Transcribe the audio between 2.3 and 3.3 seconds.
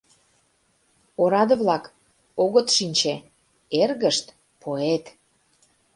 огыт шинче—